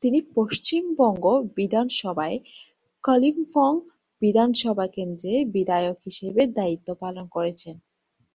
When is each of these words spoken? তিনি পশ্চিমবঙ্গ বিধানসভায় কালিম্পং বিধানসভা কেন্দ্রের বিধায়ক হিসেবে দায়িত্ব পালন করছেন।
তিনি 0.02 0.18
পশ্চিমবঙ্গ 0.34 1.24
বিধানসভায় 1.56 2.36
কালিম্পং 3.04 3.70
বিধানসভা 4.22 4.86
কেন্দ্রের 4.88 5.40
বিধায়ক 5.54 5.96
হিসেবে 6.06 6.42
দায়িত্ব 6.58 6.88
পালন 7.02 7.24
করছেন। 7.28 7.76